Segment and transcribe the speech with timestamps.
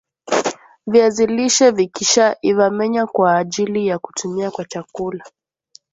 [0.87, 5.25] viazi lishe vikisha iva menya kwaajili ya kutumia kwa chakula